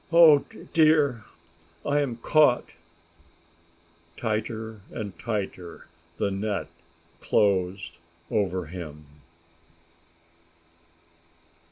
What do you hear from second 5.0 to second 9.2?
tighter the net closed over him.